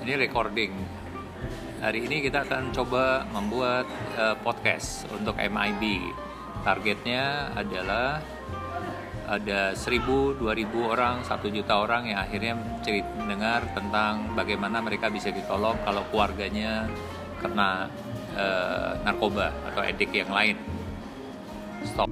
[0.00, 0.72] ini recording.
[1.80, 3.84] Hari ini kita akan coba membuat
[4.16, 6.12] uh, podcast untuk MIB.
[6.64, 8.20] Targetnya adalah
[9.28, 12.54] ada 1000, 2000 orang, 1 juta orang yang akhirnya
[12.84, 16.88] cerita mendengar tentang bagaimana mereka bisa ditolong kalau keluarganya
[17.40, 17.88] kena
[18.36, 20.56] uh, narkoba atau edik yang lain.
[21.84, 22.08] Stop.